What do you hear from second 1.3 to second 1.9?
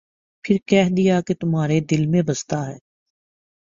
تمھارے